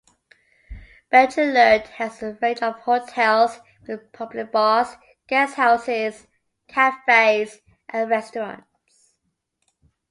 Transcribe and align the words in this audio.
Beddgelert 1.11 1.85
has 1.89 2.23
a 2.23 2.33
range 2.41 2.63
of 2.63 2.73
hotels 2.79 3.59
with 3.87 4.11
public 4.11 4.51
bars, 4.51 4.97
guesthouses, 5.29 6.25
cafes, 6.67 7.59
and 7.87 8.09
restaurants. 8.09 9.11